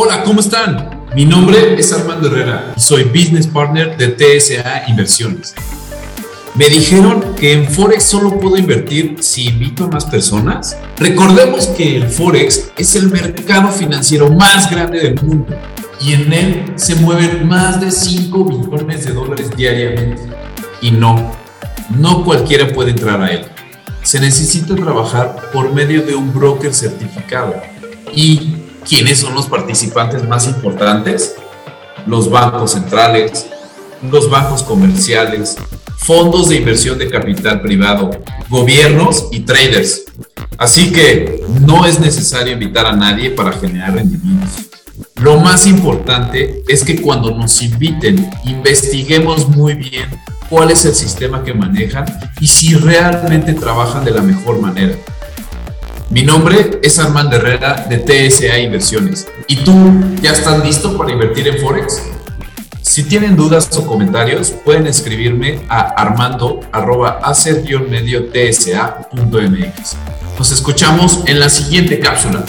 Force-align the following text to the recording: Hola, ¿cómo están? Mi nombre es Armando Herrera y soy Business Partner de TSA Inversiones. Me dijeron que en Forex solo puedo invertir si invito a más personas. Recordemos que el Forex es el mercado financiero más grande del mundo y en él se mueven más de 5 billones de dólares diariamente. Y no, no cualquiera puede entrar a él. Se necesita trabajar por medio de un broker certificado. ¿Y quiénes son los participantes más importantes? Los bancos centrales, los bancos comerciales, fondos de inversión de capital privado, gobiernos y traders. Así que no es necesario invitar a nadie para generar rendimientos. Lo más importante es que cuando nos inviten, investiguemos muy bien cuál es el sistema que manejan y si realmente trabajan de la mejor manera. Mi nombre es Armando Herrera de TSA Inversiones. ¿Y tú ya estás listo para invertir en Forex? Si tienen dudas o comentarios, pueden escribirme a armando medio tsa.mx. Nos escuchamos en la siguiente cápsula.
Hola, 0.00 0.22
¿cómo 0.22 0.38
están? 0.38 1.08
Mi 1.16 1.24
nombre 1.24 1.74
es 1.74 1.92
Armando 1.92 2.28
Herrera 2.28 2.72
y 2.76 2.80
soy 2.80 3.02
Business 3.02 3.48
Partner 3.48 3.96
de 3.96 4.10
TSA 4.10 4.84
Inversiones. 4.86 5.56
Me 6.54 6.68
dijeron 6.68 7.34
que 7.34 7.54
en 7.54 7.68
Forex 7.68 8.04
solo 8.04 8.38
puedo 8.38 8.56
invertir 8.56 9.16
si 9.18 9.48
invito 9.48 9.82
a 9.82 9.88
más 9.88 10.04
personas. 10.04 10.76
Recordemos 10.98 11.66
que 11.66 11.96
el 11.96 12.08
Forex 12.08 12.70
es 12.76 12.94
el 12.94 13.10
mercado 13.10 13.72
financiero 13.72 14.30
más 14.30 14.70
grande 14.70 15.00
del 15.00 15.20
mundo 15.20 15.56
y 16.00 16.12
en 16.12 16.32
él 16.32 16.72
se 16.76 16.94
mueven 16.94 17.48
más 17.48 17.80
de 17.80 17.90
5 17.90 18.44
billones 18.44 19.04
de 19.04 19.12
dólares 19.12 19.50
diariamente. 19.56 20.22
Y 20.80 20.92
no, 20.92 21.32
no 21.90 22.24
cualquiera 22.24 22.72
puede 22.72 22.92
entrar 22.92 23.20
a 23.20 23.32
él. 23.32 23.46
Se 24.04 24.20
necesita 24.20 24.76
trabajar 24.76 25.50
por 25.52 25.74
medio 25.74 26.02
de 26.02 26.14
un 26.14 26.32
broker 26.32 26.72
certificado. 26.72 27.60
¿Y 28.14 28.57
quiénes 28.88 29.18
son 29.18 29.34
los 29.34 29.46
participantes 29.46 30.26
más 30.26 30.46
importantes? 30.46 31.34
Los 32.06 32.30
bancos 32.30 32.72
centrales, 32.72 33.46
los 34.10 34.30
bancos 34.30 34.62
comerciales, 34.62 35.56
fondos 35.96 36.48
de 36.48 36.56
inversión 36.56 36.98
de 36.98 37.10
capital 37.10 37.60
privado, 37.60 38.10
gobiernos 38.48 39.28
y 39.30 39.40
traders. 39.40 40.04
Así 40.56 40.90
que 40.90 41.44
no 41.60 41.84
es 41.84 42.00
necesario 42.00 42.54
invitar 42.54 42.86
a 42.86 42.92
nadie 42.92 43.30
para 43.30 43.52
generar 43.52 43.94
rendimientos. 43.94 44.50
Lo 45.16 45.38
más 45.38 45.66
importante 45.66 46.62
es 46.66 46.82
que 46.82 47.00
cuando 47.00 47.30
nos 47.30 47.60
inviten, 47.60 48.28
investiguemos 48.44 49.48
muy 49.48 49.74
bien 49.74 50.08
cuál 50.48 50.70
es 50.70 50.84
el 50.86 50.94
sistema 50.94 51.44
que 51.44 51.52
manejan 51.52 52.06
y 52.40 52.48
si 52.48 52.74
realmente 52.74 53.52
trabajan 53.52 54.04
de 54.04 54.12
la 54.12 54.22
mejor 54.22 54.60
manera. 54.60 54.96
Mi 56.18 56.24
nombre 56.24 56.80
es 56.82 56.98
Armando 56.98 57.36
Herrera 57.36 57.86
de 57.88 57.98
TSA 57.98 58.58
Inversiones. 58.58 59.28
¿Y 59.46 59.54
tú 59.58 59.72
ya 60.20 60.32
estás 60.32 60.64
listo 60.64 60.98
para 60.98 61.12
invertir 61.12 61.46
en 61.46 61.58
Forex? 61.58 62.02
Si 62.82 63.04
tienen 63.04 63.36
dudas 63.36 63.70
o 63.76 63.86
comentarios, 63.86 64.50
pueden 64.50 64.88
escribirme 64.88 65.60
a 65.68 65.78
armando 65.78 66.58
medio 67.88 68.32
tsa.mx. 68.32 69.96
Nos 70.36 70.50
escuchamos 70.50 71.22
en 71.26 71.38
la 71.38 71.48
siguiente 71.48 72.00
cápsula. 72.00 72.44